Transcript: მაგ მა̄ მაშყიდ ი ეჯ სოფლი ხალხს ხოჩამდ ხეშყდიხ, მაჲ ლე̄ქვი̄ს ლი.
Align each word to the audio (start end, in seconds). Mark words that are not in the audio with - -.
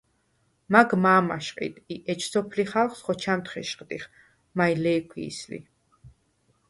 მაგ 0.73 0.89
მა̄ 1.03 1.21
მაშყიდ 1.27 1.75
ი 1.93 1.95
ეჯ 2.11 2.21
სოფლი 2.31 2.65
ხალხს 2.71 2.99
ხოჩამდ 3.05 3.45
ხეშყდიხ, 3.51 4.03
მაჲ 4.57 4.71
ლე̄ქვი̄ს 4.83 5.39
ლი. 5.49 5.59